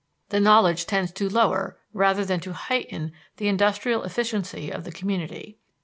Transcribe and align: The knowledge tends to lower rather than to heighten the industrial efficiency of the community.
The 0.29 0.39
knowledge 0.39 0.87
tends 0.87 1.11
to 1.11 1.29
lower 1.29 1.77
rather 1.93 2.25
than 2.25 2.39
to 2.39 2.53
heighten 2.53 3.11
the 3.37 3.47
industrial 3.47 4.01
efficiency 4.01 4.71
of 4.71 4.83
the 4.83 4.91
community. 4.91 5.59